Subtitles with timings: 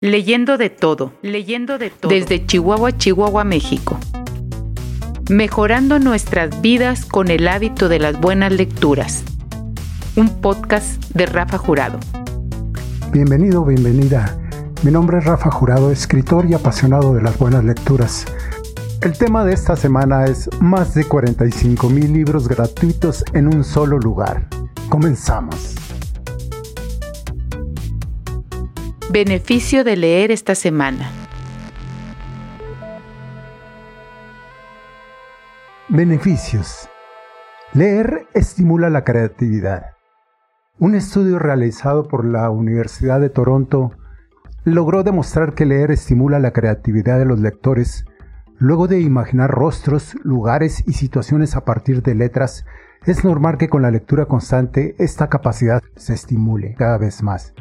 [0.00, 2.08] Leyendo de todo, leyendo de todo.
[2.08, 3.98] Desde Chihuahua, Chihuahua, México.
[5.28, 9.24] Mejorando nuestras vidas con el hábito de las buenas lecturas.
[10.14, 11.98] Un podcast de Rafa Jurado.
[13.10, 14.38] Bienvenido, bienvenida.
[14.84, 18.24] Mi nombre es Rafa Jurado, escritor y apasionado de las buenas lecturas.
[19.00, 23.98] El tema de esta semana es más de 45 mil libros gratuitos en un solo
[23.98, 24.46] lugar.
[24.90, 25.77] Comenzamos.
[29.10, 31.10] Beneficio de leer esta semana.
[35.88, 36.90] Beneficios.
[37.72, 39.92] Leer estimula la creatividad.
[40.78, 43.92] Un estudio realizado por la Universidad de Toronto
[44.64, 48.04] logró demostrar que leer estimula la creatividad de los lectores
[48.58, 52.66] luego de imaginar rostros, lugares y situaciones a partir de letras.
[53.06, 57.54] Es normal que con la lectura constante esta capacidad se estimule cada vez más.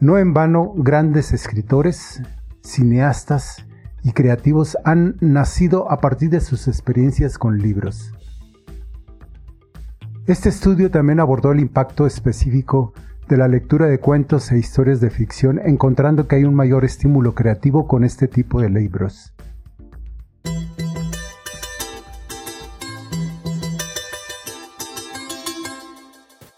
[0.00, 2.22] No en vano, grandes escritores,
[2.62, 3.66] cineastas
[4.02, 8.14] y creativos han nacido a partir de sus experiencias con libros.
[10.26, 12.94] Este estudio también abordó el impacto específico
[13.28, 17.34] de la lectura de cuentos e historias de ficción, encontrando que hay un mayor estímulo
[17.34, 19.34] creativo con este tipo de libros.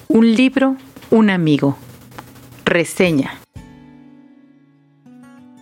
[0.08, 0.76] Un libro,
[1.10, 1.76] un amigo.
[2.64, 3.30] Reseña.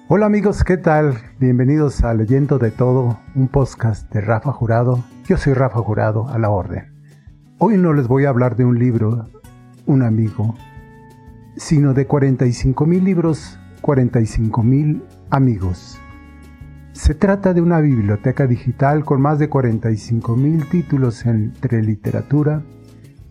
[0.08, 1.14] Hola amigos, ¿qué tal?
[1.38, 5.02] Bienvenidos a Leyendo de Todo, un podcast de Rafa Jurado.
[5.26, 6.92] Yo soy Rafa Jurado, a la orden.
[7.58, 9.28] Hoy no les voy a hablar de un libro,
[9.86, 10.54] un amigo,
[11.56, 15.98] sino de 45 mil libros, 45 mil amigos.
[16.92, 22.62] Se trata de una biblioteca digital con más de 45 mil títulos entre literatura,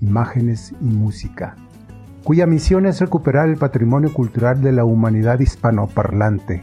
[0.01, 1.55] imágenes y música
[2.29, 6.61] cuya misión es recuperar el patrimonio cultural de la humanidad hispanoparlante.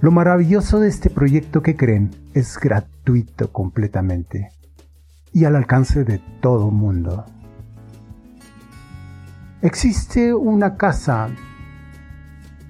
[0.00, 4.50] Lo maravilloso de este proyecto que creen es gratuito completamente
[5.32, 7.26] y al alcance de todo mundo.
[9.62, 11.28] Existe una casa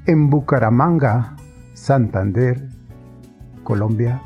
[0.05, 1.35] en Bucaramanga,
[1.73, 2.69] Santander,
[3.65, 4.21] Colombia,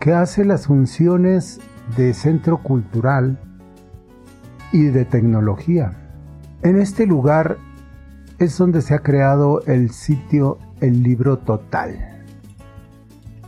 [0.00, 1.60] que hace las funciones
[1.96, 3.40] de centro cultural
[4.70, 5.99] y de tecnología.
[6.62, 7.56] En este lugar
[8.38, 12.22] es donde se ha creado el sitio El Libro Total.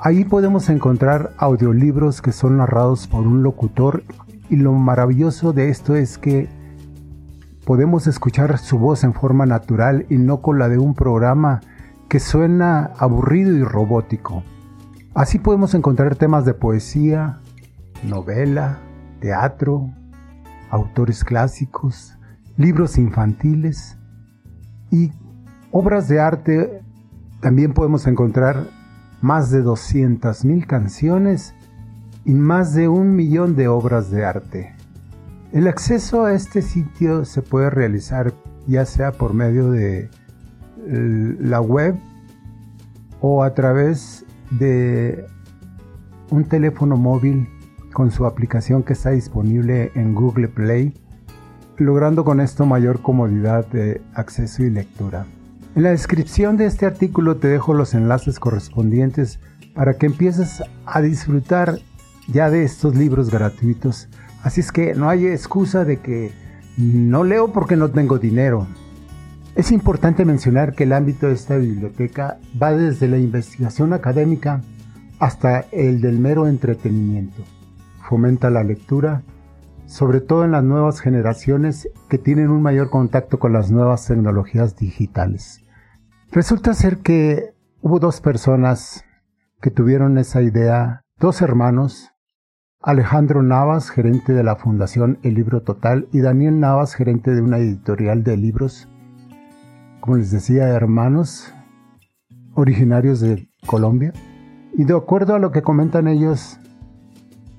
[0.00, 4.02] Ahí podemos encontrar audiolibros que son narrados por un locutor
[4.48, 6.48] y lo maravilloso de esto es que
[7.66, 11.60] podemos escuchar su voz en forma natural y no con la de un programa
[12.08, 14.42] que suena aburrido y robótico.
[15.12, 17.40] Así podemos encontrar temas de poesía,
[18.08, 18.78] novela,
[19.20, 19.90] teatro,
[20.70, 22.16] autores clásicos,
[22.56, 23.98] libros infantiles
[24.90, 25.12] y
[25.70, 26.82] obras de arte.
[27.40, 28.66] También podemos encontrar
[29.20, 31.54] más de 200.000 canciones
[32.24, 34.74] y más de un millón de obras de arte.
[35.52, 38.32] El acceso a este sitio se puede realizar
[38.66, 40.08] ya sea por medio de
[40.86, 41.96] la web
[43.20, 45.24] o a través de
[46.30, 47.48] un teléfono móvil
[47.92, 50.94] con su aplicación que está disponible en Google Play
[51.76, 55.26] logrando con esto mayor comodidad de acceso y lectura.
[55.74, 59.40] En la descripción de este artículo te dejo los enlaces correspondientes
[59.74, 61.78] para que empieces a disfrutar
[62.28, 64.08] ya de estos libros gratuitos.
[64.42, 66.32] Así es que no hay excusa de que
[66.76, 68.66] no leo porque no tengo dinero.
[69.54, 74.62] Es importante mencionar que el ámbito de esta biblioteca va desde la investigación académica
[75.18, 77.42] hasta el del mero entretenimiento.
[78.08, 79.22] Fomenta la lectura
[79.86, 84.76] sobre todo en las nuevas generaciones que tienen un mayor contacto con las nuevas tecnologías
[84.76, 85.60] digitales.
[86.30, 89.04] Resulta ser que hubo dos personas
[89.60, 92.12] que tuvieron esa idea, dos hermanos,
[92.80, 97.58] Alejandro Navas, gerente de la Fundación El Libro Total, y Daniel Navas, gerente de una
[97.58, 98.88] editorial de libros,
[100.00, 101.54] como les decía, hermanos,
[102.54, 104.12] originarios de Colombia.
[104.76, 106.58] Y de acuerdo a lo que comentan ellos,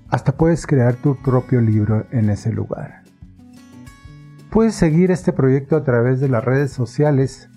[0.09, 3.03] hasta puedes crear tu propio libro en ese lugar.
[4.49, 7.49] Puedes seguir este proyecto a través de las redes sociales.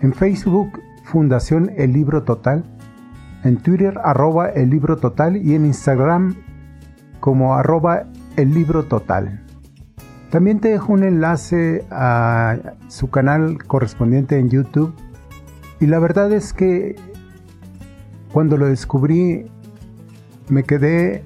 [0.00, 2.64] En Facebook, Fundación El Libro Total.
[3.44, 5.36] En Twitter, arroba El Libro Total.
[5.36, 6.34] Y en Instagram,
[7.20, 8.04] como arroba
[8.36, 9.44] El Libro Total.
[10.30, 12.56] También te dejo un enlace a
[12.88, 14.94] su canal correspondiente en YouTube.
[15.78, 16.96] Y la verdad es que
[18.32, 19.46] cuando lo descubrí
[20.50, 21.22] me quedé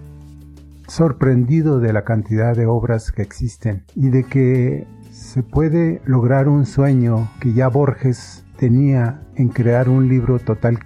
[0.89, 6.67] sorprendido de la cantidad de obras que existen y de que se puede lograr un
[6.67, 10.79] sueño que ya Borges tenía en crear un libro total.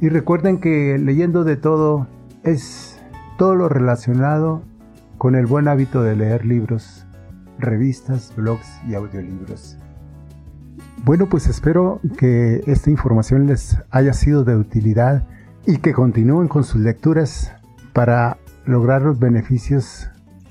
[0.00, 2.08] Y recuerden que leyendo de todo
[2.42, 3.00] es
[3.38, 4.62] todo lo relacionado
[5.18, 7.06] con el buen hábito de leer libros,
[7.58, 9.78] revistas, blogs y audiolibros.
[11.04, 15.24] Bueno, pues espero que esta información les haya sido de utilidad
[15.66, 17.52] y que continúen con sus lecturas
[17.92, 20.08] para lograr los beneficios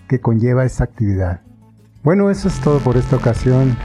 [0.07, 1.41] que conlleva esta actividad.
[2.03, 3.77] Bueno, eso es todo por esta ocasión.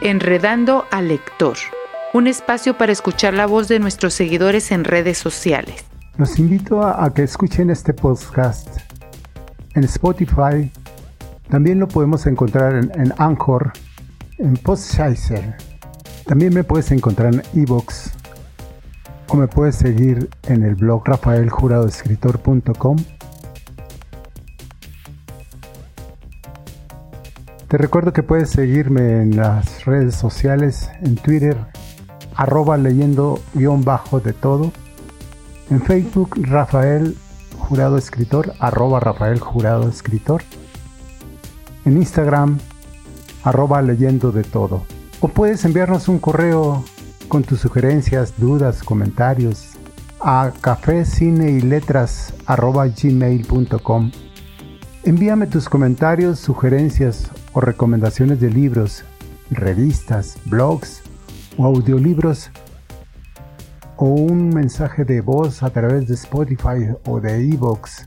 [0.00, 1.56] Enredando al lector,
[2.12, 5.84] un espacio para escuchar la voz de nuestros seguidores en redes sociales.
[6.16, 8.78] Los invito a, que escuchen este podcast
[9.74, 10.70] en Spotify.
[11.48, 13.72] También lo podemos encontrar en, Anchor,
[14.38, 15.56] en Postchaser.
[16.24, 18.15] También me puedes encontrar en Evox
[19.28, 22.96] o me puedes seguir en el blog rafaeljuradoescritor.com.
[27.68, 31.56] Te recuerdo que puedes seguirme en las redes sociales, en Twitter,
[32.36, 34.70] arroba leyendo guion bajo de todo,
[35.70, 37.16] en Facebook Rafael
[37.58, 40.42] Jurado Escritor, arroba Rafael Jurado Escritor,
[41.84, 42.58] en Instagram,
[43.42, 44.84] arroba leyendo de todo.
[45.20, 46.84] O puedes enviarnos un correo
[47.28, 49.72] con tus sugerencias, dudas, comentarios
[50.20, 54.10] a café, cine y letras gmail.com.
[55.04, 59.04] Envíame tus comentarios, sugerencias o recomendaciones de libros,
[59.50, 61.02] revistas, blogs
[61.56, 62.50] o audiolibros
[63.96, 68.06] o un mensaje de voz a través de Spotify o de Evox.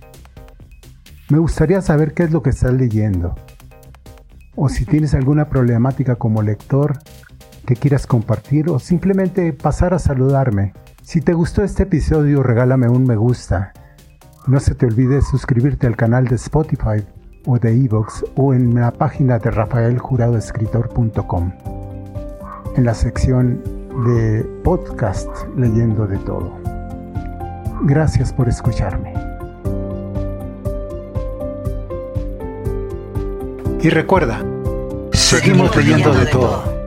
[1.29, 3.35] Me gustaría saber qué es lo que estás leyendo.
[4.55, 6.99] O si tienes alguna problemática como lector,
[7.69, 10.73] que quieras compartir o simplemente pasar a saludarme.
[11.03, 13.73] Si te gustó este episodio, regálame un me gusta.
[14.47, 17.05] No se te olvide suscribirte al canal de Spotify
[17.45, 21.51] o de Evox o en la página de rafaeljuradoescritor.com
[22.75, 23.61] en la sección
[24.03, 26.51] de podcast leyendo de todo.
[27.83, 29.13] Gracias por escucharme.
[33.79, 34.43] Y recuerda,
[35.11, 36.78] seguimos leyendo de todo.